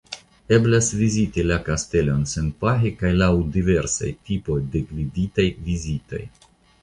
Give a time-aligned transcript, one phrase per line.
[0.55, 6.23] Eblas viziti la kastelon senpage kaj laŭ diversaj tipoj de gviditaj vizitoj.